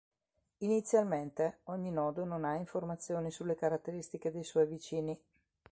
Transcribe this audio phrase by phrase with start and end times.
[0.63, 5.21] Inizialmente, ogni nodo non ha informazioni sulle caratteristiche dei suoi vicini.